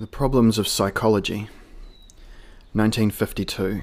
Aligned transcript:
The 0.00 0.06
Problems 0.06 0.56
of 0.56 0.66
Psychology, 0.66 1.50
1952. 2.72 3.82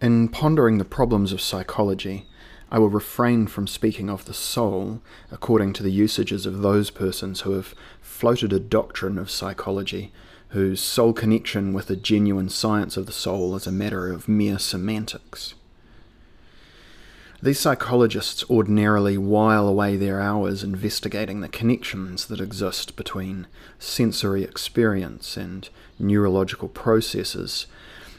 In 0.00 0.28
pondering 0.28 0.78
the 0.78 0.84
problems 0.84 1.32
of 1.32 1.40
psychology, 1.40 2.28
I 2.70 2.78
will 2.78 2.88
refrain 2.88 3.48
from 3.48 3.66
speaking 3.66 4.08
of 4.08 4.26
the 4.26 4.32
soul 4.32 5.02
according 5.32 5.72
to 5.72 5.82
the 5.82 5.90
usages 5.90 6.46
of 6.46 6.62
those 6.62 6.90
persons 6.90 7.40
who 7.40 7.54
have 7.54 7.74
floated 8.00 8.52
a 8.52 8.60
doctrine 8.60 9.18
of 9.18 9.28
psychology, 9.28 10.12
whose 10.50 10.80
sole 10.80 11.12
connection 11.12 11.72
with 11.72 11.88
the 11.88 11.96
genuine 11.96 12.48
science 12.48 12.96
of 12.96 13.06
the 13.06 13.12
soul 13.12 13.56
is 13.56 13.66
a 13.66 13.72
matter 13.72 14.08
of 14.08 14.28
mere 14.28 14.60
semantics. 14.60 15.54
These 17.42 17.60
psychologists 17.60 18.44
ordinarily 18.48 19.18
while 19.18 19.68
away 19.68 19.96
their 19.96 20.22
hours 20.22 20.64
investigating 20.64 21.40
the 21.40 21.50
connections 21.50 22.26
that 22.26 22.40
exist 22.40 22.96
between 22.96 23.46
sensory 23.78 24.42
experience 24.42 25.36
and 25.36 25.68
neurological 25.98 26.68
processes, 26.68 27.66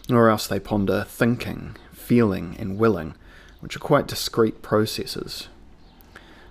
or 0.08 0.30
else 0.30 0.46
they 0.46 0.60
ponder 0.60 1.04
thinking, 1.04 1.78
feeling, 1.92 2.56
and 2.60 2.78
willing, 2.78 3.16
which 3.60 3.76
are 3.76 3.80
quite 3.80 4.08
discrete 4.08 4.62
processes. 4.62 5.48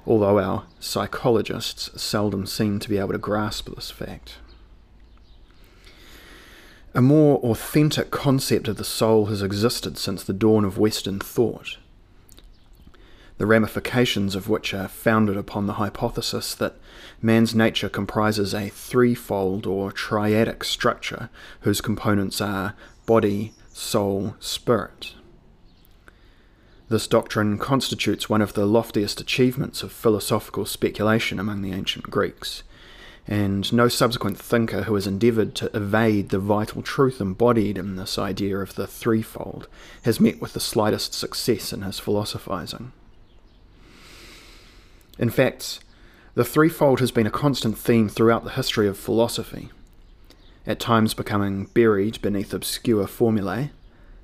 Although 0.05 0.41
our 0.41 0.65
psychologists 0.81 2.01
seldom 2.01 2.47
seem 2.47 2.81
to 2.81 2.89
be 2.89 2.99
able 2.99 3.13
to 3.13 3.19
grasp 3.19 3.73
this 3.75 3.93
fact. 3.93 4.39
A 6.95 7.01
more 7.01 7.39
authentic 7.39 8.11
concept 8.11 8.67
of 8.67 8.77
the 8.77 8.85
soul 8.85 9.27
has 9.27 9.43
existed 9.43 9.99
since 9.99 10.25
the 10.25 10.33
dawn 10.33 10.65
of 10.65 10.79
Western 10.79 11.21
thought 11.21 11.77
the 13.39 13.47
ramifications 13.47 14.35
of 14.35 14.49
which 14.49 14.73
are 14.73 14.89
founded 14.89 15.37
upon 15.37 15.67
the 15.67 15.75
hypothesis 15.75 16.55
that 16.55 16.77
man's 17.21 17.55
nature 17.55 17.89
comprises 17.89 18.55
a 18.55 18.69
threefold 18.71 19.67
or 19.67 19.93
triadic 19.93 20.65
structure 20.65 21.29
whose 21.61 21.81
components 21.81 22.41
are 22.41 22.75
body, 23.05 23.53
soul, 23.73 24.35
spirit. 24.41 25.15
This 26.89 27.07
doctrine 27.07 27.59
constitutes 27.59 28.31
one 28.31 28.41
of 28.41 28.55
the 28.55 28.65
loftiest 28.65 29.21
achievements 29.21 29.83
of 29.83 29.93
philosophical 29.93 30.65
speculation 30.65 31.39
among 31.39 31.63
the 31.63 31.73
ancient 31.73 32.05
Greeks, 32.11 32.63
and 33.27 33.71
no 33.73 33.89
subsequent 33.89 34.39
thinker 34.39 34.85
who 34.85 34.95
has 34.95 35.07
endeavoured 35.07 35.57
to 35.57 35.77
evade 35.77 36.29
the 36.29 36.39
vital 36.39 36.83
truth 36.83 37.21
embodied 37.21 37.77
in 37.77 37.97
this 37.97 38.19
idea 38.19 38.57
of 38.59 38.77
the 38.77 38.87
threefold 38.87 39.67
has 40.05 40.21
met 40.21 40.41
with 40.41 40.53
the 40.53 40.61
slightest 40.61 41.13
success 41.13 41.73
in 41.73 41.83
his 41.83 41.99
philosophizing. 41.99 42.93
In 45.19 45.31
fact, 45.31 45.81
the 46.35 46.45
threefold 46.45 47.01
has 47.01 47.11
been 47.11 47.27
a 47.27 47.31
constant 47.31 47.79
theme 47.79 48.09
throughout 48.09 48.45
the 48.45 48.51
history 48.51 48.87
of 48.87 48.99
philosophy, 48.99 49.71
at 50.67 50.79
times 50.79 51.15
becoming 51.15 51.65
buried 51.67 52.21
beneath 52.21 52.53
obscure 52.53 53.07
formulae, 53.07 53.71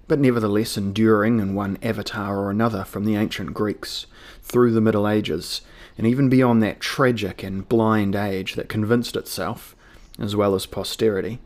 but 0.08 0.18
nevertheless 0.18 0.76
enduring 0.76 1.40
in 1.40 1.54
one 1.54 1.78
avatar 1.82 2.38
or 2.38 2.50
another 2.50 2.84
from 2.84 3.04
the 3.06 3.16
ancient 3.16 3.54
Greeks 3.54 4.06
through 4.42 4.72
the 4.72 4.80
Middle 4.80 5.08
Ages, 5.08 5.62
and 5.96 6.06
even 6.06 6.28
beyond 6.28 6.62
that 6.62 6.80
tragic 6.80 7.42
and 7.42 7.68
blind 7.68 8.14
age 8.14 8.54
that 8.54 8.68
convinced 8.68 9.16
itself, 9.16 9.74
as 10.18 10.36
well 10.36 10.54
as 10.54 10.66
posterity, 10.66 11.40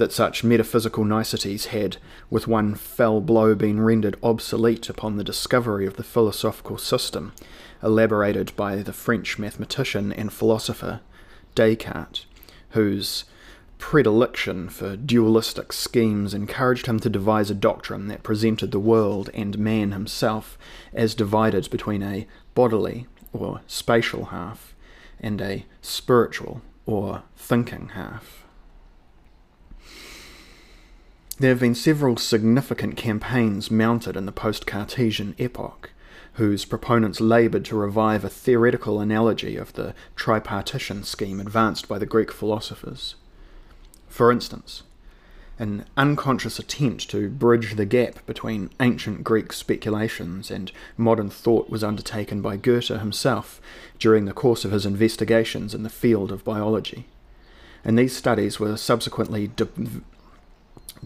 that 0.00 0.12
such 0.12 0.42
metaphysical 0.42 1.04
niceties 1.04 1.66
had, 1.66 1.98
with 2.30 2.48
one 2.48 2.74
fell 2.74 3.20
blow, 3.20 3.54
been 3.54 3.80
rendered 3.80 4.16
obsolete 4.22 4.88
upon 4.88 5.16
the 5.16 5.24
discovery 5.24 5.86
of 5.86 5.96
the 5.96 6.02
philosophical 6.02 6.78
system 6.78 7.32
elaborated 7.82 8.50
by 8.56 8.76
the 8.76 8.94
French 8.94 9.38
mathematician 9.38 10.10
and 10.10 10.32
philosopher 10.32 11.00
Descartes, 11.54 12.24
whose 12.70 13.24
predilection 13.76 14.70
for 14.70 14.96
dualistic 14.96 15.70
schemes 15.70 16.32
encouraged 16.32 16.86
him 16.86 16.98
to 17.00 17.10
devise 17.10 17.50
a 17.50 17.54
doctrine 17.54 18.08
that 18.08 18.22
presented 18.22 18.70
the 18.70 18.80
world 18.80 19.28
and 19.34 19.58
man 19.58 19.92
himself 19.92 20.58
as 20.94 21.14
divided 21.14 21.68
between 21.70 22.02
a 22.02 22.26
bodily 22.54 23.06
or 23.34 23.60
spatial 23.66 24.26
half 24.26 24.74
and 25.20 25.42
a 25.42 25.66
spiritual 25.82 26.62
or 26.86 27.22
thinking 27.36 27.90
half. 27.90 28.46
There 31.40 31.48
have 31.48 31.60
been 31.60 31.74
several 31.74 32.18
significant 32.18 32.98
campaigns 32.98 33.70
mounted 33.70 34.14
in 34.14 34.26
the 34.26 34.30
post 34.30 34.66
Cartesian 34.66 35.34
epoch 35.38 35.88
whose 36.34 36.66
proponents 36.66 37.18
laboured 37.18 37.64
to 37.64 37.76
revive 37.78 38.26
a 38.26 38.28
theoretical 38.28 39.00
analogy 39.00 39.56
of 39.56 39.72
the 39.72 39.94
tripartition 40.16 41.02
scheme 41.02 41.40
advanced 41.40 41.88
by 41.88 41.98
the 41.98 42.04
Greek 42.04 42.30
philosophers. 42.30 43.14
For 44.06 44.30
instance, 44.30 44.82
an 45.58 45.86
unconscious 45.96 46.58
attempt 46.58 47.08
to 47.08 47.30
bridge 47.30 47.76
the 47.76 47.86
gap 47.86 48.26
between 48.26 48.68
ancient 48.78 49.24
Greek 49.24 49.54
speculations 49.54 50.50
and 50.50 50.70
modern 50.98 51.30
thought 51.30 51.70
was 51.70 51.82
undertaken 51.82 52.42
by 52.42 52.58
Goethe 52.58 52.88
himself 52.88 53.62
during 53.98 54.26
the 54.26 54.34
course 54.34 54.66
of 54.66 54.72
his 54.72 54.84
investigations 54.84 55.74
in 55.74 55.84
the 55.84 55.88
field 55.88 56.32
of 56.32 56.44
biology. 56.44 57.06
And 57.82 57.98
these 57.98 58.14
studies 58.14 58.60
were 58.60 58.76
subsequently 58.76 59.46
de- 59.46 59.68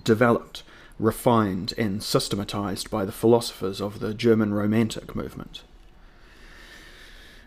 developed 0.03 0.63
refined 0.99 1.75
and 1.77 2.03
systematized 2.03 2.91
by 2.91 3.05
the 3.05 3.13
philosophers 3.13 3.81
of 3.81 4.01
the 4.01 4.15
German 4.15 4.55
Romantic 4.55 5.15
movement. 5.15 5.63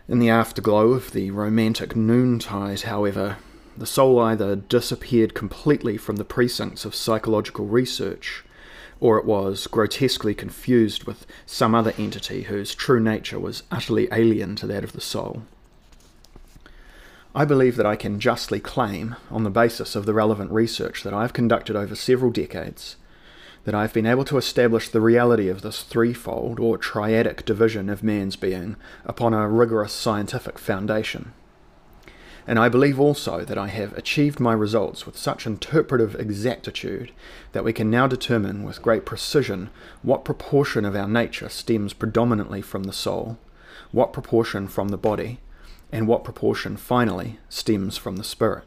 In 0.08 0.18
the 0.18 0.30
afterglow 0.30 0.92
of 0.92 1.12
the 1.12 1.30
Romantic 1.30 1.94
noontide, 1.94 2.82
however, 2.82 3.36
the 3.76 3.86
soul 3.86 4.18
either 4.20 4.56
disappeared 4.56 5.34
completely 5.34 5.96
from 5.96 6.16
the 6.16 6.24
precincts 6.24 6.84
of 6.84 6.94
psychological 6.94 7.66
research, 7.66 8.44
or 9.00 9.18
it 9.18 9.24
was 9.24 9.66
grotesquely 9.66 10.34
confused 10.34 11.04
with 11.04 11.26
some 11.46 11.74
other 11.74 11.92
entity 11.98 12.42
whose 12.44 12.74
true 12.74 13.00
nature 13.00 13.38
was 13.38 13.62
utterly 13.70 14.08
alien 14.10 14.56
to 14.56 14.66
that 14.66 14.82
of 14.82 14.92
the 14.92 15.00
soul. 15.00 15.42
I 17.38 17.44
believe 17.44 17.76
that 17.76 17.86
I 17.86 17.94
can 17.94 18.18
justly 18.18 18.58
claim, 18.58 19.14
on 19.30 19.44
the 19.44 19.48
basis 19.48 19.94
of 19.94 20.06
the 20.06 20.12
relevant 20.12 20.50
research 20.50 21.04
that 21.04 21.14
I 21.14 21.22
have 21.22 21.32
conducted 21.32 21.76
over 21.76 21.94
several 21.94 22.32
decades, 22.32 22.96
that 23.62 23.76
I've 23.76 23.92
been 23.92 24.06
able 24.06 24.24
to 24.24 24.38
establish 24.38 24.88
the 24.88 25.00
reality 25.00 25.48
of 25.48 25.62
this 25.62 25.84
threefold 25.84 26.58
or 26.58 26.76
triadic 26.78 27.44
division 27.44 27.90
of 27.90 28.02
man's 28.02 28.34
being 28.34 28.74
upon 29.04 29.34
a 29.34 29.48
rigorous 29.48 29.92
scientific 29.92 30.58
foundation. 30.58 31.32
And 32.44 32.58
I 32.58 32.68
believe 32.68 32.98
also 32.98 33.44
that 33.44 33.56
I 33.56 33.68
have 33.68 33.96
achieved 33.96 34.40
my 34.40 34.52
results 34.52 35.06
with 35.06 35.16
such 35.16 35.46
interpretive 35.46 36.16
exactitude 36.16 37.12
that 37.52 37.62
we 37.62 37.72
can 37.72 37.88
now 37.88 38.08
determine 38.08 38.64
with 38.64 38.82
great 38.82 39.06
precision 39.06 39.70
what 40.02 40.24
proportion 40.24 40.84
of 40.84 40.96
our 40.96 41.06
nature 41.06 41.48
stems 41.48 41.92
predominantly 41.92 42.62
from 42.62 42.82
the 42.82 42.92
soul, 42.92 43.38
what 43.92 44.12
proportion 44.12 44.66
from 44.66 44.88
the 44.88 44.98
body, 44.98 45.38
and 45.90 46.06
what 46.06 46.24
proportion 46.24 46.76
finally 46.76 47.38
stems 47.48 47.96
from 47.96 48.16
the 48.16 48.24
spirit 48.24 48.64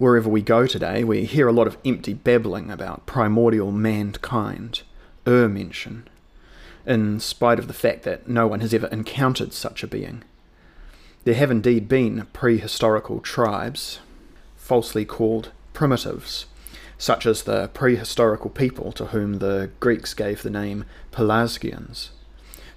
wherever 0.00 0.30
we 0.30 0.40
go 0.40 0.66
today, 0.66 1.04
we 1.04 1.26
hear 1.26 1.46
a 1.46 1.52
lot 1.52 1.66
of 1.66 1.76
empty 1.84 2.14
babbling 2.14 2.70
about 2.70 3.04
primordial 3.04 3.70
mankind, 3.70 4.82
er 5.28 5.46
Urmenschen, 5.46 6.04
in 6.86 7.20
spite 7.20 7.58
of 7.58 7.68
the 7.68 7.74
fact 7.74 8.02
that 8.04 8.26
no 8.26 8.46
one 8.46 8.60
has 8.60 8.72
ever 8.72 8.86
encountered 8.86 9.52
such 9.52 9.82
a 9.82 9.86
being. 9.86 10.24
There 11.24 11.34
have 11.34 11.50
indeed 11.50 11.86
been 11.86 12.26
prehistorical 12.32 13.22
tribes, 13.22 14.00
falsely 14.56 15.04
called 15.04 15.50
primitives, 15.74 16.46
such 16.96 17.26
as 17.26 17.42
the 17.42 17.68
prehistorical 17.74 18.54
people 18.54 18.92
to 18.92 19.06
whom 19.06 19.34
the 19.38 19.70
Greeks 19.80 20.14
gave 20.14 20.42
the 20.42 20.48
name 20.48 20.86
Pelasgians, 21.12 22.08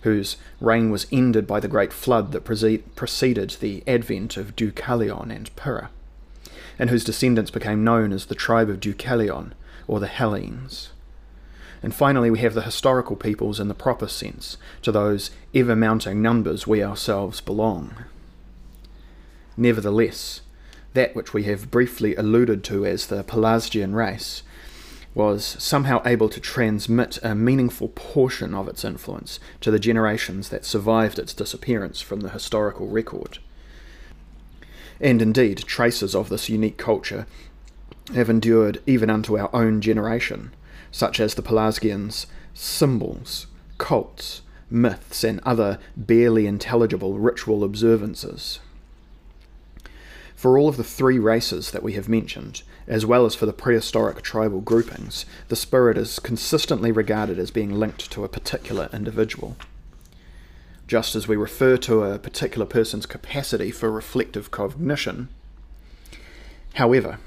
whose 0.03 0.38
reign 0.62 0.90
was 0.90 1.08
ended 1.12 1.47
by 1.47 1.59
the 1.59 1.68
great 1.68 1.91
flood 1.91 2.31
that 2.31 2.46
preceded 2.46 3.50
the 3.59 3.84
advent 3.88 4.38
of 4.38 4.56
Deucalion 4.56 5.35
and 5.35 5.53
Pyrrha 5.55 5.90
and 6.79 6.90
whose 6.90 7.03
descendants 7.03 7.52
became 7.52 7.84
known 7.84 8.11
as 8.11 8.26
the 8.26 8.35
tribe 8.35 8.70
of 8.70 8.79
Deucalion, 8.79 9.53
or 9.88 10.00
the 10.00 10.08
Hellenes. 10.08 10.90
And 11.82 11.94
finally, 11.94 12.32
we 12.32 12.40
have 12.40 12.53
the 12.53 12.61
historical 12.61 13.16
peoples 13.16 13.59
in 13.59 13.67
the 13.67 13.73
proper 13.73 14.08
sense, 14.08 14.58
to 14.82 14.91
those 14.91 15.32
ever 15.53 15.76
mounting 15.76 16.22
numbers 16.22 16.66
we 16.66 16.82
ourselves 16.82 17.41
belong. 17.41 18.06
Nevertheless, 19.58 20.41
that 20.94 21.16
which 21.16 21.34
we 21.34 21.44
have 21.44 21.72
briefly 21.72 22.16
alluded 22.16 22.64
to 22.66 22.85
as 22.85 23.08
the 23.08 23.23
Pelasgian 23.23 23.94
race 23.94 24.44
was 25.15 25.55
somehow 25.59 26.01
able 26.05 26.29
to 26.29 26.39
transmit 26.39 27.19
a 27.21 27.35
meaningful 27.35 27.89
portion 27.89 28.53
of 28.53 28.67
its 28.67 28.83
influence 28.83 29.39
to 29.61 29.69
the 29.69 29.79
generations 29.79 30.49
that 30.49 30.65
survived 30.65 31.19
its 31.19 31.33
disappearance 31.33 32.01
from 32.01 32.21
the 32.21 32.29
historical 32.29 32.87
record 32.87 33.39
and 35.03 35.21
indeed 35.21 35.57
traces 35.59 36.15
of 36.15 36.29
this 36.29 36.49
unique 36.49 36.77
culture 36.77 37.27
have 38.13 38.29
endured 38.29 38.81
even 38.87 39.09
unto 39.09 39.37
our 39.37 39.53
own 39.53 39.81
generation, 39.81 40.53
such 40.91 41.19
as 41.19 41.35
the 41.35 41.41
Pelasgians' 41.41 42.25
symbols, 42.53 43.47
cults, 43.77 44.41
myths, 44.69 45.23
and 45.23 45.39
other 45.43 45.77
barely 45.95 46.47
intelligible 46.47 47.17
ritual 47.19 47.63
observances. 47.63 48.59
For 50.35 50.57
all 50.57 50.67
of 50.67 50.77
the 50.77 50.83
three 50.83 51.19
races 51.19 51.71
that 51.71 51.83
we 51.83 51.93
have 51.93 52.09
mentioned, 52.09 52.63
as 52.88 53.06
well 53.06 53.26
as 53.26 53.35
for 53.35 53.46
the 53.46 53.53
prehistoric 53.53 54.22
tribal 54.22 54.62
groupings, 54.62 55.26
the 55.47 55.56
spirit 55.56 55.97
is 55.97 56.20
consistently 56.20 56.91
regarded 56.91 57.40
as 57.40 57.52
being 57.52 57.80
linked 57.80 58.12
to 58.12 58.24
a 58.24 58.30
particular 58.30 58.90
individual. 58.94 59.56
Just 60.88 61.16
as 61.16 61.28
we 61.28 61.35
refer 61.35 61.78
to 61.78 62.03
a 62.03 62.20
particular 62.20 62.66
person's 62.66 63.06
capacity 63.06 63.72
for 63.72 63.90
reflective 63.90 64.52
cognition. 64.52 65.30
However, 66.76 67.20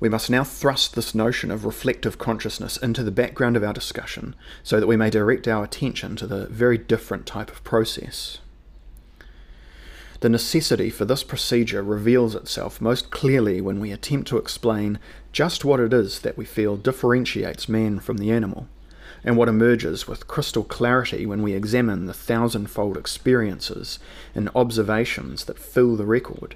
we 0.00 0.08
must 0.08 0.30
now 0.30 0.44
thrust 0.44 0.94
this 0.94 1.14
notion 1.14 1.50
of 1.50 1.66
reflective 1.66 2.16
consciousness 2.16 2.78
into 2.78 3.02
the 3.02 3.10
background 3.10 3.56
of 3.56 3.62
our 3.62 3.74
discussion 3.74 4.34
so 4.62 4.80
that 4.80 4.86
we 4.86 4.96
may 4.96 5.10
direct 5.10 5.46
our 5.46 5.64
attention 5.64 6.16
to 6.16 6.26
the 6.26 6.46
very 6.46 6.78
different 6.78 7.26
type 7.26 7.50
of 7.50 7.62
process. 7.64 8.38
The 10.20 10.28
necessity 10.28 10.90
for 10.90 11.06
this 11.06 11.24
procedure 11.24 11.82
reveals 11.82 12.34
itself 12.34 12.78
most 12.78 13.10
clearly 13.10 13.62
when 13.62 13.80
we 13.80 13.90
attempt 13.90 14.28
to 14.28 14.36
explain 14.36 14.98
just 15.32 15.64
what 15.64 15.80
it 15.80 15.94
is 15.94 16.20
that 16.20 16.36
we 16.36 16.44
feel 16.44 16.76
differentiates 16.76 17.70
man 17.70 18.00
from 18.00 18.18
the 18.18 18.30
animal, 18.30 18.68
and 19.24 19.38
what 19.38 19.48
emerges 19.48 20.06
with 20.06 20.28
crystal 20.28 20.62
clarity 20.62 21.24
when 21.24 21.40
we 21.40 21.54
examine 21.54 22.04
the 22.04 22.12
thousandfold 22.12 22.98
experiences 22.98 23.98
and 24.34 24.50
observations 24.54 25.46
that 25.46 25.58
fill 25.58 25.96
the 25.96 26.04
record 26.04 26.54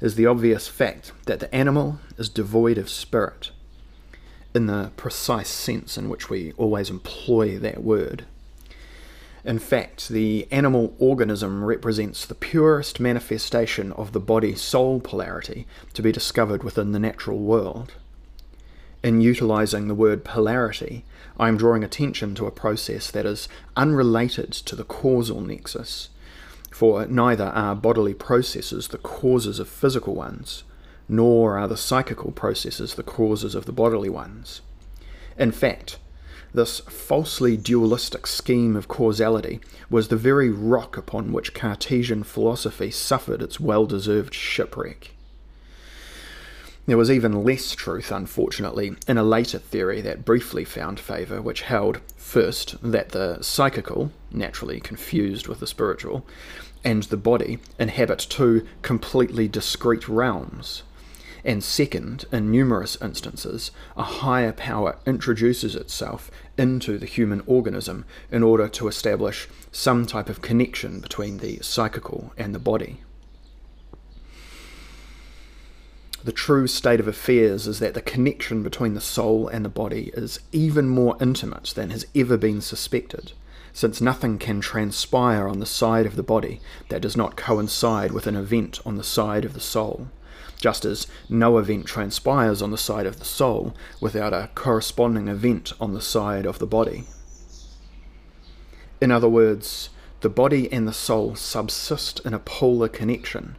is 0.00 0.16
the 0.16 0.26
obvious 0.26 0.66
fact 0.66 1.12
that 1.26 1.38
the 1.38 1.54
animal 1.54 2.00
is 2.18 2.28
devoid 2.28 2.78
of 2.78 2.90
spirit, 2.90 3.52
in 4.54 4.66
the 4.66 4.90
precise 4.96 5.48
sense 5.48 5.96
in 5.96 6.08
which 6.08 6.28
we 6.28 6.52
always 6.56 6.90
employ 6.90 7.58
that 7.58 7.84
word. 7.84 8.24
In 9.44 9.58
fact, 9.58 10.08
the 10.08 10.48
animal 10.50 10.94
organism 10.98 11.64
represents 11.64 12.24
the 12.24 12.34
purest 12.34 12.98
manifestation 12.98 13.92
of 13.92 14.12
the 14.12 14.20
body 14.20 14.54
soul 14.54 15.00
polarity 15.00 15.66
to 15.92 16.00
be 16.00 16.12
discovered 16.12 16.62
within 16.62 16.92
the 16.92 16.98
natural 16.98 17.38
world. 17.38 17.92
In 19.02 19.20
utilizing 19.20 19.86
the 19.86 19.94
word 19.94 20.24
polarity, 20.24 21.04
I 21.38 21.48
am 21.48 21.58
drawing 21.58 21.84
attention 21.84 22.34
to 22.36 22.46
a 22.46 22.50
process 22.50 23.10
that 23.10 23.26
is 23.26 23.48
unrelated 23.76 24.50
to 24.52 24.74
the 24.74 24.84
causal 24.84 25.42
nexus, 25.42 26.08
for 26.70 27.06
neither 27.06 27.48
are 27.48 27.74
bodily 27.74 28.14
processes 28.14 28.88
the 28.88 28.98
causes 28.98 29.58
of 29.58 29.68
physical 29.68 30.14
ones, 30.14 30.64
nor 31.06 31.58
are 31.58 31.68
the 31.68 31.76
psychical 31.76 32.32
processes 32.32 32.94
the 32.94 33.02
causes 33.02 33.54
of 33.54 33.66
the 33.66 33.72
bodily 33.72 34.08
ones. 34.08 34.62
In 35.36 35.52
fact, 35.52 35.98
this 36.54 36.78
falsely 36.80 37.56
dualistic 37.56 38.26
scheme 38.26 38.76
of 38.76 38.86
causality 38.86 39.60
was 39.90 40.08
the 40.08 40.16
very 40.16 40.50
rock 40.50 40.96
upon 40.96 41.32
which 41.32 41.52
Cartesian 41.52 42.22
philosophy 42.22 42.90
suffered 42.90 43.42
its 43.42 43.58
well 43.58 43.86
deserved 43.86 44.32
shipwreck. 44.32 45.10
There 46.86 46.96
was 46.96 47.10
even 47.10 47.44
less 47.44 47.72
truth, 47.72 48.12
unfortunately, 48.12 48.94
in 49.08 49.18
a 49.18 49.24
later 49.24 49.58
theory 49.58 50.00
that 50.02 50.24
briefly 50.24 50.64
found 50.64 51.00
favour, 51.00 51.40
which 51.40 51.62
held, 51.62 52.00
first, 52.16 52.76
that 52.82 53.08
the 53.08 53.42
psychical, 53.42 54.12
naturally 54.30 54.80
confused 54.80 55.48
with 55.48 55.60
the 55.60 55.66
spiritual, 55.66 56.26
and 56.84 57.04
the 57.04 57.16
body 57.16 57.58
inhabit 57.78 58.18
two 58.18 58.66
completely 58.82 59.48
discrete 59.48 60.08
realms 60.08 60.82
and 61.44 61.62
second, 61.62 62.24
in 62.32 62.50
numerous 62.50 62.96
instances, 63.02 63.70
a 63.96 64.02
higher 64.02 64.52
power 64.52 64.96
introduces 65.04 65.76
itself 65.76 66.30
into 66.56 66.96
the 66.96 67.06
human 67.06 67.42
organism 67.46 68.06
in 68.30 68.42
order 68.42 68.66
to 68.68 68.88
establish 68.88 69.46
some 69.70 70.06
type 70.06 70.30
of 70.30 70.40
connection 70.40 71.00
between 71.00 71.38
the 71.38 71.58
psychical 71.60 72.32
and 72.38 72.54
the 72.54 72.58
body. 72.58 73.02
The 76.24 76.32
true 76.32 76.66
state 76.66 77.00
of 77.00 77.08
affairs 77.08 77.66
is 77.66 77.80
that 77.80 77.92
the 77.92 78.00
connection 78.00 78.62
between 78.62 78.94
the 78.94 79.00
soul 79.02 79.46
and 79.46 79.62
the 79.62 79.68
body 79.68 80.10
is 80.14 80.40
even 80.52 80.88
more 80.88 81.18
intimate 81.20 81.74
than 81.74 81.90
has 81.90 82.06
ever 82.14 82.38
been 82.38 82.62
suspected, 82.62 83.32
since 83.74 84.00
nothing 84.00 84.38
can 84.38 84.62
transpire 84.62 85.46
on 85.46 85.60
the 85.60 85.66
side 85.66 86.06
of 86.06 86.16
the 86.16 86.22
body 86.22 86.62
that 86.88 87.02
does 87.02 87.18
not 87.18 87.36
coincide 87.36 88.12
with 88.12 88.26
an 88.26 88.36
event 88.36 88.80
on 88.86 88.96
the 88.96 89.04
side 89.04 89.44
of 89.44 89.52
the 89.52 89.60
soul 89.60 90.08
just 90.64 90.86
as 90.86 91.06
no 91.28 91.58
event 91.58 91.84
transpires 91.84 92.62
on 92.62 92.70
the 92.70 92.78
side 92.78 93.04
of 93.04 93.18
the 93.18 93.24
soul 93.26 93.74
without 94.00 94.32
a 94.32 94.48
corresponding 94.54 95.28
event 95.28 95.74
on 95.78 95.92
the 95.92 96.00
side 96.00 96.46
of 96.46 96.58
the 96.58 96.66
body. 96.66 97.04
In 98.98 99.10
other 99.10 99.28
words, 99.28 99.90
the 100.22 100.30
body 100.30 100.72
and 100.72 100.88
the 100.88 100.92
soul 100.94 101.34
subsist 101.34 102.18
in 102.24 102.32
a 102.32 102.38
polar 102.38 102.88
connection, 102.88 103.56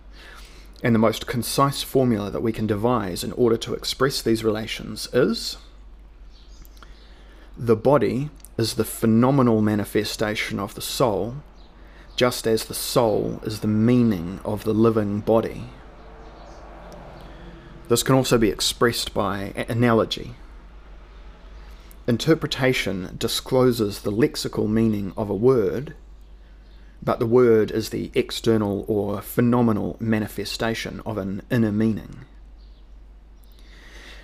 and 0.82 0.96
the 0.96 1.06
most 1.08 1.28
concise 1.28 1.84
formula 1.84 2.32
that 2.32 2.42
we 2.42 2.52
can 2.52 2.66
devise 2.66 3.24
in 3.24 3.34
order 3.34 3.58
to 3.58 3.76
express 3.76 4.20
these 4.20 4.44
relations 4.44 5.08
is 5.14 5.58
the 7.56 7.76
body 7.76 8.32
is 8.58 8.74
the 8.74 8.84
phenomenal 8.84 9.62
manifestation 9.62 10.58
of 10.58 10.74
the 10.74 10.82
soul, 10.82 11.36
just 12.16 12.48
as 12.48 12.66
the 12.66 12.74
soul 12.74 13.42
is 13.44 13.60
the 13.60 13.68
meaning 13.68 14.40
of 14.44 14.64
the 14.64 14.74
living 14.74 15.20
body. 15.20 15.66
This 17.88 18.02
can 18.02 18.16
also 18.16 18.38
be 18.38 18.50
expressed 18.50 19.14
by 19.14 19.66
analogy. 19.70 20.34
Interpretation 22.08 23.16
discloses 23.18 24.02
the 24.02 24.12
lexical 24.12 24.68
meaning 24.68 25.14
of 25.16 25.30
a 25.30 25.36
word, 25.36 25.96
but 27.04 27.20
the 27.20 27.28
word 27.28 27.70
is 27.70 27.90
the 27.90 28.12
external 28.16 28.86
or 28.88 29.22
phenomenal 29.22 29.98
manifestation 30.00 31.02
of 31.06 31.18
an 31.18 31.44
inner 31.52 31.72
meaning. 31.72 32.26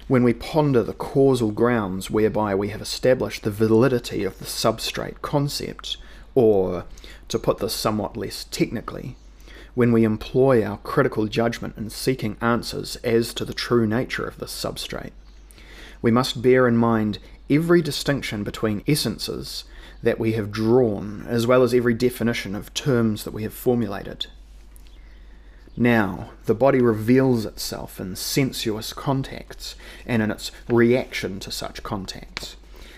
When 0.07 0.23
we 0.23 0.33
ponder 0.33 0.81
the 0.83 0.93
causal 0.93 1.51
grounds 1.51 2.09
whereby 2.09 2.55
we 2.55 2.69
have 2.69 2.81
established 2.81 3.43
the 3.43 3.51
validity 3.51 4.23
of 4.23 4.39
the 4.39 4.45
substrate 4.45 5.21
concept, 5.21 5.97
or, 6.33 6.85
to 7.27 7.37
put 7.37 7.59
this 7.59 7.73
somewhat 7.73 8.17
less 8.17 8.43
technically, 8.45 9.15
when 9.73 9.91
we 9.91 10.03
employ 10.03 10.63
our 10.63 10.77
critical 10.77 11.27
judgment 11.27 11.77
in 11.77 11.89
seeking 11.89 12.37
answers 12.41 12.97
as 12.97 13.33
to 13.33 13.45
the 13.45 13.53
true 13.53 13.87
nature 13.87 14.25
of 14.25 14.37
this 14.37 14.51
substrate. 14.51 15.11
We 16.01 16.11
must 16.11 16.41
bear 16.41 16.67
in 16.67 16.77
mind 16.77 17.19
every 17.49 17.81
distinction 17.81 18.43
between 18.43 18.83
essences 18.87 19.65
that 20.03 20.19
we 20.19 20.33
have 20.33 20.51
drawn, 20.51 21.25
as 21.27 21.45
well 21.45 21.63
as 21.63 21.73
every 21.73 21.93
definition 21.93 22.55
of 22.55 22.73
terms 22.73 23.23
that 23.23 23.33
we 23.33 23.43
have 23.43 23.53
formulated. 23.53 24.27
Now, 25.77 26.31
the 26.45 26.55
body 26.55 26.81
reveals 26.81 27.45
itself 27.45 27.99
in 27.99 28.15
sensuous 28.15 28.93
contacts 28.93 29.75
and 30.05 30.21
in 30.21 30.31
its 30.31 30.51
reaction 30.67 31.39
to 31.41 31.51
such 31.51 31.83
contacts 31.83 32.57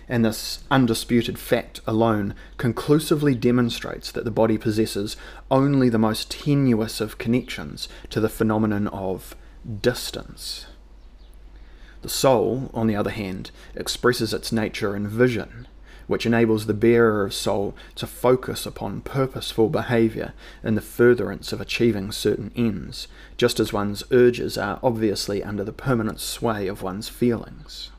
and 0.10 0.26
this 0.26 0.64
undisputed 0.70 1.40
fact 1.40 1.80
alone 1.88 2.36
conclusively 2.58 3.36
demonstrates 3.36 4.12
that 4.12 4.26
the 4.26 4.32
body 4.32 4.58
possesses 4.58 5.16
only 5.50 5.90
the 5.90 5.98
most 5.98 6.30
tenuous 6.32 7.00
of 7.00 7.18
connections 7.18 7.88
to 8.10 8.20
the 8.20 8.30
phenomenon 8.30 8.88
of 8.88 9.36
distance. 9.82 10.66
The 12.02 12.10
soul, 12.10 12.70
on 12.74 12.88
the 12.88 12.98
other 12.98 13.12
hand, 13.12 13.52
expresses 13.76 14.34
its 14.34 14.52
nature 14.52 14.94
in 14.94 15.08
vision, 15.08 15.68
which 16.06 16.26
enables 16.26 16.66
the 16.66 16.74
bearer 16.74 17.24
of 17.24 17.34
soul 17.34 17.74
to 17.96 18.06
focus 18.06 18.66
upon 18.66 19.00
purposeful 19.00 19.70
behaviour 19.70 20.34
in 20.66 20.76
the 20.76 20.82
furtherance 20.82 21.54
of 21.54 21.62
achieving 21.62 22.12
certain 22.12 22.52
ends, 22.58 23.08
just 23.38 23.58
as 23.58 23.72
one's 23.72 24.04
urges 24.12 24.58
are 24.58 24.80
obviously 24.84 25.42
under 25.42 25.64
the 25.64 25.72
permanent 25.72 26.20
sway 26.20 26.68
of 26.68 26.82
one's 26.82 27.08
feelings. 27.08 27.90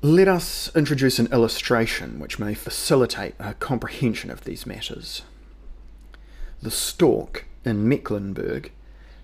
Let 0.00 0.28
us 0.28 0.70
introduce 0.76 1.18
an 1.18 1.26
illustration 1.32 2.20
which 2.20 2.38
may 2.38 2.54
facilitate 2.54 3.34
a 3.40 3.54
comprehension 3.54 4.30
of 4.30 4.44
these 4.44 4.64
matters. 4.64 5.22
The 6.62 6.70
stork 6.70 7.46
in 7.64 7.88
Mecklenburg 7.88 8.70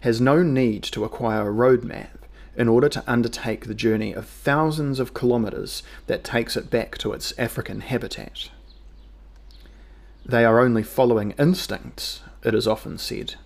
has 0.00 0.20
no 0.20 0.42
need 0.42 0.82
to 0.82 1.04
acquire 1.04 1.46
a 1.46 1.52
road 1.52 1.84
map 1.84 2.26
in 2.56 2.66
order 2.66 2.88
to 2.88 3.04
undertake 3.06 3.66
the 3.66 3.74
journey 3.74 4.12
of 4.12 4.26
thousands 4.26 4.98
of 4.98 5.14
kilometres 5.14 5.84
that 6.08 6.24
takes 6.24 6.56
it 6.56 6.70
back 6.70 6.98
to 6.98 7.12
its 7.12 7.32
African 7.38 7.80
habitat. 7.80 8.50
They 10.26 10.44
are 10.44 10.58
only 10.58 10.82
following 10.82 11.34
instincts, 11.38 12.20
it 12.42 12.52
is 12.52 12.66
often 12.66 12.98
said. 12.98 13.36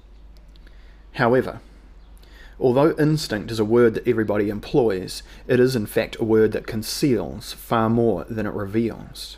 However, 1.13 1.61
Although 2.61 2.97
instinct 2.97 3.53
is 3.53 3.61
a 3.61 3.65
word 3.65 3.95
that 3.95 4.09
everybody 4.09 4.51
employs, 4.51 5.23
it 5.47 5.61
is 5.61 5.77
in 5.77 5.87
fact 5.87 6.17
a 6.19 6.25
word 6.25 6.53
that 6.53 6.67
conceals 6.67 7.53
far 7.53 7.89
more 7.89 8.25
than 8.25 8.47
it 8.47 8.53
reveals. 8.53 9.37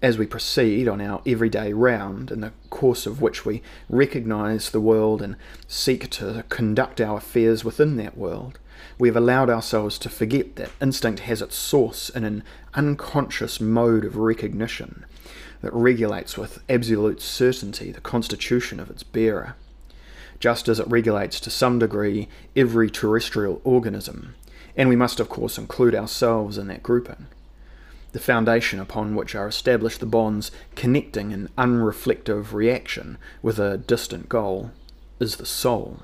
As 0.00 0.18
we 0.18 0.26
proceed 0.26 0.88
on 0.88 1.00
our 1.00 1.22
everyday 1.26 1.72
round, 1.72 2.30
in 2.30 2.40
the 2.40 2.52
course 2.70 3.06
of 3.06 3.20
which 3.20 3.44
we 3.44 3.62
recognize 3.88 4.70
the 4.70 4.80
world 4.80 5.22
and 5.22 5.36
seek 5.66 6.10
to 6.10 6.44
conduct 6.48 7.00
our 7.00 7.18
affairs 7.18 7.64
within 7.64 7.96
that 7.96 8.16
world, 8.16 8.58
we 8.98 9.08
have 9.08 9.16
allowed 9.16 9.50
ourselves 9.50 9.98
to 9.98 10.08
forget 10.08 10.56
that 10.56 10.70
instinct 10.80 11.20
has 11.20 11.42
its 11.42 11.56
source 11.56 12.08
in 12.10 12.24
an 12.24 12.42
unconscious 12.74 13.60
mode 13.60 14.04
of 14.04 14.16
recognition, 14.16 15.04
that 15.62 15.72
regulates 15.72 16.36
with 16.36 16.62
absolute 16.68 17.20
certainty 17.20 17.92
the 17.92 18.00
constitution 18.00 18.80
of 18.80 18.90
its 18.90 19.02
bearer, 19.04 19.54
just 20.42 20.68
as 20.68 20.80
it 20.80 20.88
regulates 20.88 21.38
to 21.38 21.50
some 21.50 21.78
degree 21.78 22.26
every 22.56 22.90
terrestrial 22.90 23.60
organism, 23.62 24.34
and 24.76 24.88
we 24.88 24.96
must 24.96 25.20
of 25.20 25.28
course 25.28 25.56
include 25.56 25.94
ourselves 25.94 26.58
in 26.58 26.66
that 26.66 26.82
grouping. 26.82 27.28
The 28.10 28.18
foundation 28.18 28.80
upon 28.80 29.14
which 29.14 29.36
are 29.36 29.46
established 29.46 30.00
the 30.00 30.06
bonds 30.06 30.50
connecting 30.74 31.32
an 31.32 31.48
unreflective 31.56 32.52
reaction 32.52 33.18
with 33.40 33.60
a 33.60 33.78
distant 33.78 34.28
goal 34.28 34.72
is 35.20 35.36
the 35.36 35.46
soul 35.46 36.00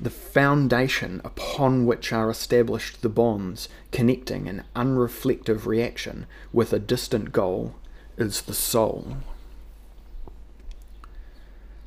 the 0.00 0.10
foundation 0.10 1.22
upon 1.24 1.86
which 1.86 2.12
are 2.12 2.30
established 2.30 3.00
the 3.00 3.08
bonds 3.08 3.68
connecting 3.92 4.46
an 4.46 4.62
unreflective 4.74 5.64
reaction 5.66 6.26
with 6.52 6.72
a 6.72 6.78
distant 6.78 7.32
goal 7.32 7.74
is 8.18 8.42
the 8.42 8.54
soul. 8.54 9.16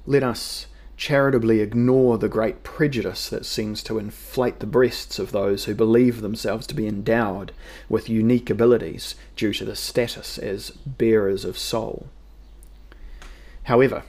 Let 0.09 0.23
us 0.23 0.65
charitably 0.97 1.59
ignore 1.59 2.17
the 2.17 2.27
great 2.27 2.63
prejudice 2.63 3.29
that 3.29 3.45
seems 3.45 3.83
to 3.83 3.99
inflate 3.99 4.59
the 4.59 4.65
breasts 4.65 5.19
of 5.19 5.31
those 5.31 5.65
who 5.65 5.75
believe 5.75 6.21
themselves 6.21 6.65
to 6.65 6.73
be 6.73 6.87
endowed 6.87 7.51
with 7.87 8.09
unique 8.09 8.49
abilities 8.49 9.13
due 9.35 9.53
to 9.53 9.65
the 9.65 9.75
status 9.75 10.39
as 10.39 10.71
bearers 10.71 11.45
of 11.45 11.59
soul. 11.59 12.07
However, 13.65 14.01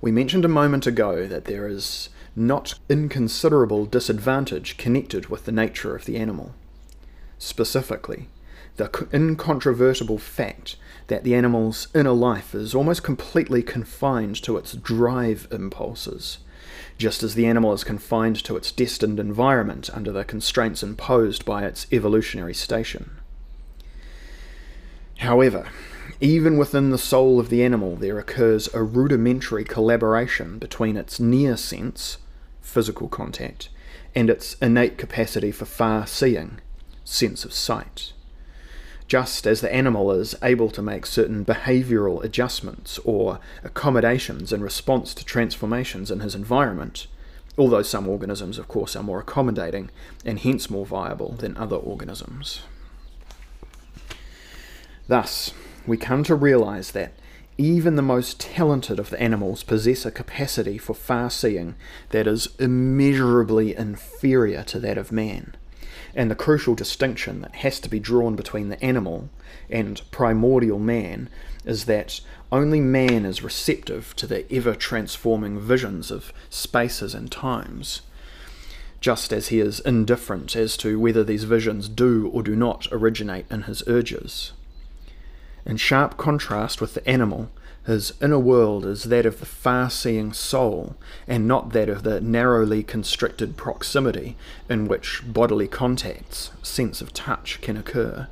we 0.00 0.12
mentioned 0.12 0.44
a 0.44 0.48
moment 0.48 0.86
ago 0.86 1.26
that 1.26 1.46
there 1.46 1.66
is 1.66 2.08
not 2.36 2.74
inconsiderable 2.88 3.86
disadvantage 3.86 4.76
connected 4.76 5.26
with 5.26 5.46
the 5.46 5.52
nature 5.52 5.96
of 5.96 6.04
the 6.04 6.16
animal. 6.16 6.54
Specifically, 7.40 8.28
the 8.80 9.08
incontrovertible 9.12 10.16
fact 10.16 10.76
that 11.08 11.22
the 11.22 11.34
animal's 11.34 11.88
inner 11.94 12.12
life 12.12 12.54
is 12.54 12.74
almost 12.74 13.02
completely 13.02 13.62
confined 13.62 14.42
to 14.42 14.56
its 14.56 14.72
drive 14.72 15.46
impulses, 15.52 16.38
just 16.96 17.22
as 17.22 17.34
the 17.34 17.44
animal 17.46 17.74
is 17.74 17.84
confined 17.84 18.42
to 18.42 18.56
its 18.56 18.72
destined 18.72 19.20
environment 19.20 19.90
under 19.92 20.10
the 20.10 20.24
constraints 20.24 20.82
imposed 20.82 21.44
by 21.44 21.66
its 21.66 21.86
evolutionary 21.92 22.54
station. 22.54 23.18
However, 25.18 25.68
even 26.18 26.56
within 26.56 26.88
the 26.88 26.96
soul 26.96 27.38
of 27.38 27.50
the 27.50 27.62
animal, 27.62 27.96
there 27.96 28.18
occurs 28.18 28.72
a 28.72 28.82
rudimentary 28.82 29.64
collaboration 29.64 30.58
between 30.58 30.96
its 30.96 31.20
near 31.20 31.58
sense, 31.58 32.16
physical 32.62 33.08
contact, 33.08 33.68
and 34.14 34.30
its 34.30 34.54
innate 34.54 34.96
capacity 34.96 35.52
for 35.52 35.66
far 35.66 36.06
seeing, 36.06 36.60
sense 37.04 37.44
of 37.44 37.52
sight. 37.52 38.14
Just 39.10 39.44
as 39.44 39.60
the 39.60 39.74
animal 39.74 40.12
is 40.12 40.36
able 40.40 40.70
to 40.70 40.80
make 40.80 41.04
certain 41.04 41.44
behavioral 41.44 42.22
adjustments 42.22 42.96
or 43.04 43.40
accommodations 43.64 44.52
in 44.52 44.62
response 44.62 45.14
to 45.14 45.24
transformations 45.24 46.12
in 46.12 46.20
his 46.20 46.36
environment, 46.36 47.08
although 47.58 47.82
some 47.82 48.08
organisms, 48.08 48.56
of 48.56 48.68
course, 48.68 48.94
are 48.94 49.02
more 49.02 49.18
accommodating 49.18 49.90
and 50.24 50.38
hence 50.38 50.70
more 50.70 50.86
viable 50.86 51.32
than 51.32 51.56
other 51.56 51.74
organisms. 51.74 52.62
Thus, 55.08 55.54
we 55.88 55.96
come 55.96 56.22
to 56.22 56.36
realize 56.36 56.92
that 56.92 57.14
even 57.58 57.96
the 57.96 58.02
most 58.02 58.38
talented 58.38 59.00
of 59.00 59.10
the 59.10 59.20
animals 59.20 59.64
possess 59.64 60.06
a 60.06 60.12
capacity 60.12 60.78
for 60.78 60.94
far 60.94 61.30
seeing 61.30 61.74
that 62.10 62.28
is 62.28 62.54
immeasurably 62.60 63.74
inferior 63.74 64.62
to 64.62 64.78
that 64.78 64.96
of 64.96 65.10
man. 65.10 65.56
And 66.14 66.30
the 66.30 66.34
crucial 66.34 66.74
distinction 66.74 67.40
that 67.42 67.56
has 67.56 67.78
to 67.80 67.88
be 67.88 68.00
drawn 68.00 68.36
between 68.36 68.68
the 68.68 68.82
animal 68.84 69.30
and 69.68 70.02
primordial 70.10 70.78
man 70.78 71.28
is 71.64 71.84
that 71.84 72.20
only 72.50 72.80
man 72.80 73.24
is 73.24 73.42
receptive 73.42 74.14
to 74.16 74.26
the 74.26 74.50
ever 74.52 74.74
transforming 74.74 75.60
visions 75.60 76.10
of 76.10 76.32
spaces 76.48 77.14
and 77.14 77.30
times, 77.30 78.02
just 79.00 79.32
as 79.32 79.48
he 79.48 79.60
is 79.60 79.80
indifferent 79.80 80.56
as 80.56 80.76
to 80.78 80.98
whether 80.98 81.22
these 81.22 81.44
visions 81.44 81.88
do 81.88 82.28
or 82.28 82.42
do 82.42 82.56
not 82.56 82.88
originate 82.90 83.46
in 83.50 83.62
his 83.62 83.82
urges. 83.86 84.52
In 85.64 85.76
sharp 85.76 86.16
contrast 86.16 86.80
with 86.80 86.94
the 86.94 87.08
animal, 87.08 87.50
his 87.90 88.12
inner 88.22 88.38
world 88.38 88.86
is 88.86 89.04
that 89.04 89.26
of 89.26 89.40
the 89.40 89.46
far 89.46 89.90
seeing 89.90 90.32
soul, 90.32 90.94
and 91.26 91.48
not 91.48 91.72
that 91.72 91.88
of 91.88 92.04
the 92.04 92.20
narrowly 92.20 92.84
constricted 92.84 93.56
proximity 93.56 94.36
in 94.68 94.86
which 94.86 95.22
bodily 95.26 95.66
contacts, 95.66 96.52
sense 96.62 97.00
of 97.00 97.12
touch, 97.12 97.60
can 97.60 97.76
occur. 97.76 98.28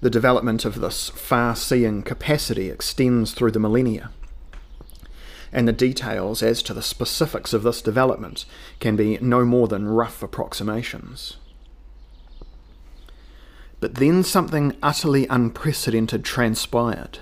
The 0.00 0.10
development 0.10 0.64
of 0.64 0.80
this 0.80 1.08
far 1.08 1.56
seeing 1.56 2.02
capacity 2.02 2.70
extends 2.70 3.32
through 3.32 3.50
the 3.50 3.58
millennia, 3.58 4.10
and 5.52 5.66
the 5.66 5.72
details 5.72 6.44
as 6.44 6.62
to 6.62 6.72
the 6.72 6.82
specifics 6.82 7.52
of 7.52 7.64
this 7.64 7.82
development 7.82 8.44
can 8.78 8.94
be 8.94 9.18
no 9.20 9.44
more 9.44 9.66
than 9.66 9.88
rough 9.88 10.22
approximations. 10.22 11.36
But 13.80 13.96
then 13.96 14.22
something 14.22 14.76
utterly 14.82 15.26
unprecedented 15.26 16.24
transpired. 16.24 17.18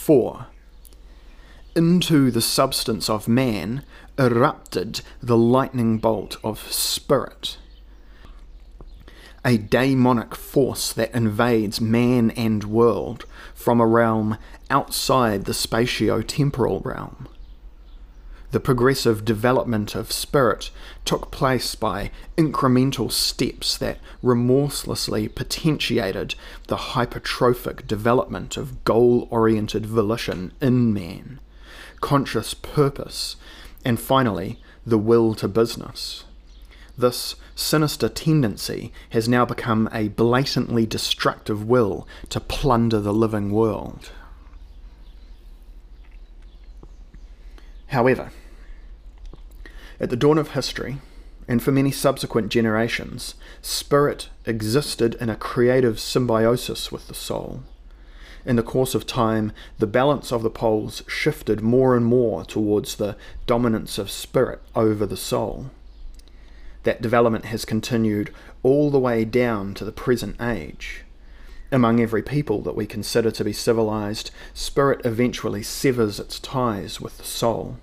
4. 0.00 0.46
Into 1.76 2.30
the 2.30 2.40
substance 2.40 3.10
of 3.10 3.28
man 3.28 3.84
erupted 4.18 5.02
the 5.22 5.36
lightning 5.36 5.98
bolt 5.98 6.38
of 6.42 6.72
spirit. 6.72 7.58
A 9.44 9.58
daemonic 9.58 10.34
force 10.34 10.90
that 10.94 11.14
invades 11.14 11.82
man 11.82 12.30
and 12.30 12.64
world 12.64 13.26
from 13.54 13.78
a 13.78 13.86
realm 13.86 14.38
outside 14.70 15.44
the 15.44 15.52
spatio 15.52 16.26
temporal 16.26 16.80
realm 16.80 17.28
the 18.50 18.60
progressive 18.60 19.24
development 19.24 19.94
of 19.94 20.10
spirit 20.10 20.70
took 21.04 21.30
place 21.30 21.74
by 21.74 22.10
incremental 22.36 23.10
steps 23.10 23.76
that 23.76 23.98
remorselessly 24.22 25.28
potentiated 25.28 26.34
the 26.66 26.76
hypertrophic 26.76 27.86
development 27.86 28.56
of 28.56 28.84
goal 28.84 29.28
oriented 29.30 29.86
volition 29.86 30.52
in 30.60 30.92
man, 30.92 31.38
conscious 32.00 32.54
purpose, 32.54 33.36
and 33.84 34.00
finally, 34.00 34.58
the 34.84 34.98
will 34.98 35.34
to 35.34 35.46
business. 35.46 36.24
This 36.98 37.36
sinister 37.54 38.08
tendency 38.08 38.92
has 39.10 39.28
now 39.28 39.44
become 39.44 39.88
a 39.92 40.08
blatantly 40.08 40.86
destructive 40.86 41.66
will 41.66 42.06
to 42.30 42.40
plunder 42.40 43.00
the 43.00 43.14
living 43.14 43.52
world. 43.52 44.10
However, 47.90 48.30
at 49.98 50.10
the 50.10 50.16
dawn 50.16 50.38
of 50.38 50.52
history, 50.52 50.98
and 51.48 51.60
for 51.60 51.72
many 51.72 51.90
subsequent 51.90 52.48
generations, 52.48 53.34
spirit 53.60 54.28
existed 54.46 55.16
in 55.20 55.28
a 55.28 55.34
creative 55.36 55.98
symbiosis 55.98 56.92
with 56.92 57.08
the 57.08 57.14
soul. 57.14 57.64
In 58.46 58.54
the 58.54 58.62
course 58.62 58.94
of 58.94 59.06
time, 59.06 59.52
the 59.78 59.88
balance 59.88 60.30
of 60.32 60.44
the 60.44 60.50
poles 60.50 61.02
shifted 61.08 61.60
more 61.62 61.96
and 61.96 62.06
more 62.06 62.44
towards 62.44 62.94
the 62.94 63.16
dominance 63.46 63.98
of 63.98 64.08
spirit 64.08 64.62
over 64.76 65.04
the 65.04 65.16
soul. 65.16 65.70
That 66.84 67.02
development 67.02 67.46
has 67.46 67.64
continued 67.64 68.32
all 68.62 68.90
the 68.90 69.00
way 69.00 69.24
down 69.24 69.74
to 69.74 69.84
the 69.84 69.92
present 69.92 70.40
age. 70.40 71.04
Among 71.72 72.00
every 72.00 72.22
people 72.22 72.62
that 72.62 72.74
we 72.74 72.84
consider 72.84 73.30
to 73.30 73.44
be 73.44 73.52
civilized, 73.52 74.32
spirit 74.54 75.02
eventually 75.04 75.62
severs 75.62 76.18
its 76.18 76.40
ties 76.40 77.00
with 77.00 77.18
the 77.18 77.24
soul. 77.24 77.78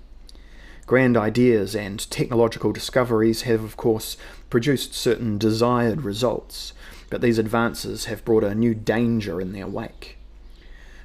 Grand 0.86 1.16
ideas 1.16 1.74
and 1.74 2.10
technological 2.10 2.72
discoveries 2.72 3.42
have, 3.42 3.62
of 3.62 3.76
course, 3.78 4.18
produced 4.50 4.94
certain 4.94 5.38
desired 5.38 6.02
results, 6.02 6.74
but 7.08 7.22
these 7.22 7.38
advances 7.38 8.06
have 8.06 8.24
brought 8.24 8.44
a 8.44 8.54
new 8.54 8.74
danger 8.74 9.40
in 9.40 9.52
their 9.52 9.66
wake. 9.66 10.18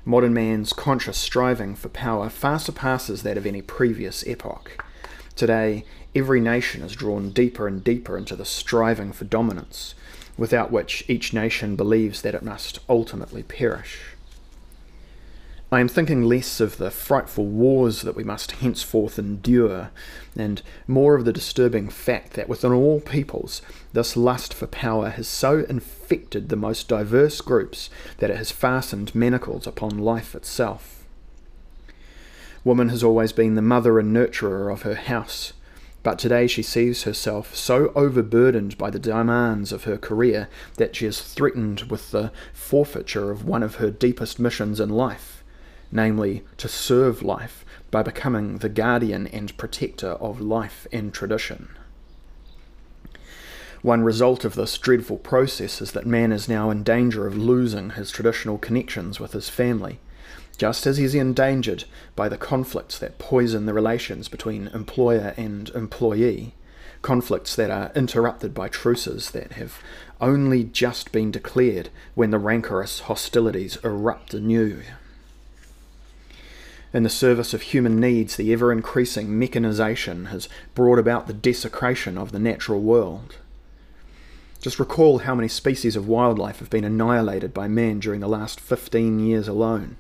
Modern 0.04 0.34
man's 0.34 0.74
conscious 0.74 1.18
striving 1.18 1.76
for 1.76 1.88
power 1.88 2.30
far 2.30 2.60
surpasses 2.60 3.24
that 3.24 3.38
of 3.38 3.46
any 3.46 3.62
previous 3.62 4.26
epoch. 4.28 4.84
Today, 5.38 5.86
every 6.14 6.42
nation 6.42 6.82
is 6.82 6.94
drawn 6.94 7.30
deeper 7.30 7.66
and 7.66 7.82
deeper 7.82 8.18
into 8.18 8.36
the 8.36 8.46
striving 8.46 9.14
for 9.14 9.24
dominance, 9.24 9.96
without 10.38 10.72
which 10.72 11.04
each 11.08 11.34
nation 11.34 11.76
believes 11.76 12.22
that 12.22 12.36
it 12.36 12.44
must 12.44 12.80
ultimately 12.90 13.44
perish. 13.44 14.00
I 15.74 15.80
am 15.80 15.88
thinking 15.88 16.22
less 16.22 16.60
of 16.60 16.78
the 16.78 16.92
frightful 16.92 17.48
wars 17.48 18.04
that 18.04 18.16
we 18.16 18.24
must 18.24 18.52
henceforth 18.52 19.18
endure, 19.18 19.90
and 20.36 20.62
more 20.88 21.16
of 21.16 21.26
the 21.26 21.34
disturbing 21.34 21.90
fact 21.90 22.34
that 22.34 22.48
within 22.48 22.72
all 22.72 23.00
peoples 23.00 23.64
this 23.92 24.16
lust 24.16 24.54
for 24.54 24.68
power 24.68 25.10
has 25.10 25.28
so 25.28 25.66
infected 25.68 26.50
the 26.50 26.56
most 26.56 26.88
diverse 26.88 27.42
groups 27.42 27.90
that 28.20 28.30
it 28.30 28.38
has 28.38 28.52
fastened 28.52 29.16
manacles 29.16 29.66
upon 29.66 29.98
life 29.98 30.36
itself. 30.36 31.06
Woman 32.64 32.90
has 32.90 33.04
always 33.04 33.32
been 33.32 33.56
the 33.56 33.62
mother 33.64 33.98
and 33.98 34.16
nurturer 34.16 34.72
of 34.72 34.84
her 34.84 34.94
house, 34.94 35.54
But 36.04 36.20
today 36.20 36.48
she 36.48 36.62
sees 36.62 37.04
herself 37.04 37.56
so 37.56 37.94
overburdened 37.96 38.78
by 38.78 38.90
the 38.90 39.00
demands 39.00 39.72
of 39.72 39.86
her 39.86 39.98
career 39.98 40.50
that 40.76 40.98
she 40.98 41.06
is 41.06 41.22
threatened 41.22 41.84
with 41.84 42.12
the 42.12 42.32
forfeiture 42.52 43.32
of 43.32 43.46
one 43.46 43.64
of 43.64 43.76
her 43.76 43.90
deepest 43.90 44.38
missions 44.38 44.82
in 44.82 44.90
life, 44.90 45.46
namely 45.94 46.44
to 46.58 46.68
serve 46.68 47.24
life 47.24 47.64
by 47.90 48.04
becoming 48.04 48.58
the 48.58 48.68
guardian 48.68 49.28
and 49.28 49.58
protector 49.58 50.12
of 50.12 50.42
life 50.42 50.86
and 50.92 51.14
tradition. 51.14 51.70
One 53.82 54.04
result 54.04 54.44
of 54.44 54.56
this 54.56 54.78
dreadful 54.78 55.18
process 55.18 55.82
is 55.82 55.92
that 55.94 56.06
man 56.06 56.32
is 56.32 56.50
now 56.50 56.70
in 56.70 56.84
danger 56.84 57.28
of 57.28 57.38
losing 57.38 57.92
his 57.92 58.12
traditional 58.12 58.58
connections 58.58 59.20
with 59.20 59.34
his 59.34 59.50
family, 59.50 60.00
just 60.58 60.86
as 60.86 60.98
he's 60.98 61.16
endangered 61.16 61.86
by 62.16 62.30
the 62.30 62.38
conflicts 62.38 63.00
that 63.00 63.18
poison 63.18 63.66
the 63.66 63.74
relations 63.74 64.30
between 64.30 64.68
employer 64.68 65.34
and 65.36 65.70
employee, 65.70 66.54
conflicts 67.02 67.56
that 67.56 67.72
are 67.72 67.92
interrupted 67.96 68.54
by 68.54 68.68
truces 68.68 69.32
that 69.32 69.54
have 69.54 69.80
only 70.22 70.64
just 70.64 71.12
been 71.12 71.32
declared 71.32 71.90
when 72.16 72.32
the 72.32 72.40
rancorous 72.40 73.02
hostilities 73.02 73.78
erupt 73.84 74.34
anew. 74.34 74.82
In 76.94 77.02
the 77.02 77.10
service 77.10 77.56
of 77.56 77.64
human 77.64 78.00
needs, 78.00 78.36
the 78.36 78.54
ever 78.54 78.72
increasing 78.72 79.38
mechanization 79.38 80.26
has 80.26 80.48
brought 80.76 81.00
about 81.00 81.26
the 81.26 81.34
desecration 81.34 82.20
of 82.20 82.32
the 82.32 82.40
natural 82.40 82.82
world. 82.82 83.38
Just 84.62 84.80
recall 84.80 85.20
how 85.20 85.34
many 85.34 85.48
species 85.48 85.96
of 85.96 86.08
wildlife 86.08 86.60
have 86.60 86.70
been 86.70 86.86
annihilated 86.86 87.54
by 87.54 87.68
man 87.68 88.00
during 88.00 88.22
the 88.22 88.30
last 88.30 88.60
15 88.60 89.20
years 89.20 89.48
alone. 89.48 89.98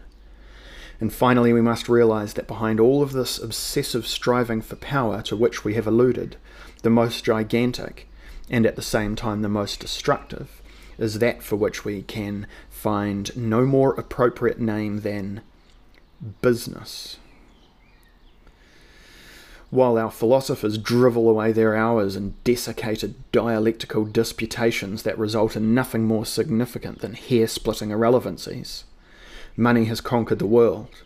And 0.99 1.11
finally, 1.11 1.51
we 1.51 1.61
must 1.61 1.89
realize 1.89 2.33
that 2.33 2.47
behind 2.47 2.79
all 2.79 3.01
of 3.01 3.11
this 3.13 3.37
obsessive 3.37 4.07
striving 4.07 4.61
for 4.61 4.75
power 4.75 5.21
to 5.23 5.35
which 5.35 5.65
we 5.65 5.73
have 5.73 5.87
alluded, 5.87 6.37
the 6.81 6.89
most 6.89 7.23
gigantic, 7.23 8.07
and 8.49 8.65
at 8.65 8.75
the 8.75 8.81
same 8.81 9.15
time 9.15 9.41
the 9.41 9.49
most 9.49 9.79
destructive, 9.79 10.61
is 10.97 11.19
that 11.19 11.41
for 11.41 11.55
which 11.55 11.83
we 11.83 12.03
can 12.03 12.47
find 12.69 13.35
no 13.35 13.65
more 13.65 13.93
appropriate 13.95 14.59
name 14.59 15.01
than 15.01 15.41
business. 16.41 17.17
While 19.69 19.97
our 19.97 20.11
philosophers 20.11 20.77
drivel 20.77 21.27
away 21.27 21.51
their 21.51 21.75
hours 21.75 22.15
in 22.15 22.35
desiccated 22.43 23.15
dialectical 23.31 24.05
disputations 24.05 25.01
that 25.01 25.17
result 25.17 25.55
in 25.55 25.73
nothing 25.73 26.05
more 26.05 26.27
significant 26.27 26.99
than 26.99 27.15
hair 27.15 27.47
splitting 27.47 27.89
irrelevancies, 27.89 28.83
money 29.55 29.85
has 29.85 30.01
conquered 30.01 30.39
the 30.39 30.45
world, 30.45 31.03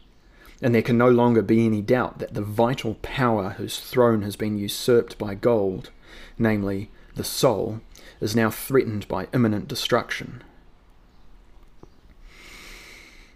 and 0.62 0.74
there 0.74 0.82
can 0.82 0.98
no 0.98 1.10
longer 1.10 1.42
be 1.42 1.66
any 1.66 1.82
doubt 1.82 2.20
that 2.20 2.34
the 2.34 2.42
vital 2.42 2.96
power 2.96 3.52
whose 3.52 3.80
throne 3.80 4.22
has 4.22 4.36
been 4.36 4.58
usurped 4.58 5.18
by 5.18 5.36
gold, 5.36 5.92
namely 6.38 6.90
the 7.16 7.24
soul, 7.24 7.82
is 8.20 8.36
now 8.36 8.50
threatened 8.50 9.08
by 9.08 9.28
imminent 9.34 9.68
destruction. 9.68 10.44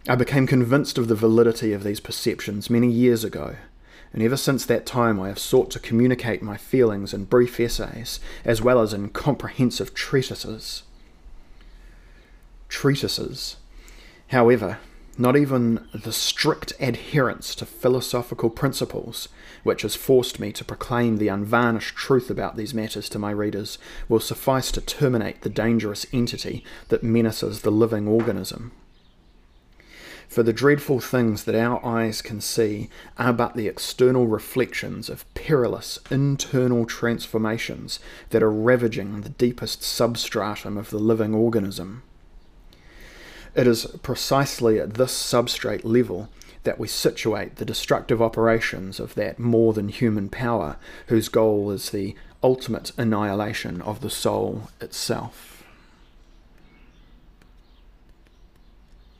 I 0.08 0.16
became 0.16 0.48
convinced 0.48 0.98
of 0.98 1.08
the 1.08 1.16
validity 1.16 1.74
of 1.74 1.84
these 1.84 2.00
perceptions 2.00 2.70
many 2.70 2.90
years 2.90 3.24
ago 3.24 3.56
and 4.14 4.22
ever 4.22 4.38
since 4.38 4.66
that 4.66 4.86
time 4.86 5.20
I 5.20 5.30
have 5.30 5.40
sought 5.40 5.72
to 5.72 5.80
communicate 5.80 6.42
my 6.42 6.58
feelings 6.58 7.14
in 7.14 7.26
brief 7.26 7.60
essays, 7.60 8.20
as 8.44 8.62
well 8.62 8.82
as 8.82 8.94
in 8.94 9.10
comprehensive 9.10 9.94
treatises. 9.94 10.84
Treatises. 12.68 13.58
However, 14.28 14.80
not 15.18 15.36
even 15.36 15.88
the 15.94 16.12
strict 16.12 16.74
adherence 16.80 17.54
to 17.56 17.66
philosophical 17.66 18.50
principles, 18.50 19.28
which 19.64 19.82
has 19.82 19.96
forced 19.96 20.40
me 20.40 20.52
to 20.54 20.66
proclaim 20.66 21.18
the 21.18 21.28
unvarnished 21.28 21.96
truth 21.96 22.30
about 22.30 22.56
these 22.56 22.74
matters 22.74 23.10
to 23.10 23.20
my 23.20 23.32
readers, 23.32 23.78
will 24.08 24.20
suffice 24.20 24.72
to 24.72 24.82
terminate 24.82 25.42
the 25.42 25.50
dangerous 25.50 26.06
entity 26.14 26.64
that 26.88 27.04
menaces 27.04 27.62
the 27.62 27.72
living 27.72 28.08
organism. 28.08 28.72
For 30.32 30.44
the 30.44 30.54
dreadful 30.54 31.02
things 31.02 31.44
that 31.44 31.56
our 31.56 31.86
eyes 31.86 32.22
can 32.22 32.40
see 32.40 32.90
are 33.18 33.34
but 33.34 33.54
the 33.54 33.68
external 33.68 34.28
reflections 34.28 35.10
of 35.10 35.32
perilous 35.34 36.00
internal 36.10 36.86
transformations 36.86 38.00
that 38.30 38.42
are 38.42 38.50
ravaging 38.50 39.22
the 39.22 39.30
deepest 39.30 39.84
substratum 39.84 40.78
of 40.78 40.90
the 40.90 41.00
living 41.00 41.36
organism. 41.36 42.04
It 43.54 43.68
is 43.68 43.86
precisely 44.02 44.80
at 44.80 44.94
this 44.94 45.12
substrate 45.12 45.84
level 45.84 46.30
that 46.64 46.80
we 46.80 46.88
situate 46.88 47.58
the 47.58 47.66
destructive 47.66 48.22
operations 48.22 49.00
of 49.00 49.16
that 49.16 49.40
more 49.40 49.74
than 49.74 49.90
human 49.90 50.30
power 50.30 50.78
whose 51.08 51.28
goal 51.28 51.72
is 51.72 51.90
the 51.90 52.16
ultimate 52.44 52.92
annihilation 52.98 53.82
of 53.82 54.02
the 54.02 54.10
soul 54.10 54.70
itself. 54.80 55.51